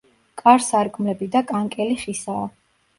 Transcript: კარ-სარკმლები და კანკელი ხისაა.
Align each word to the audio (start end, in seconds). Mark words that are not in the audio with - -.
კარ-სარკმლები 0.41 1.29
და 1.37 1.45
კანკელი 1.55 2.03
ხისაა. 2.05 2.55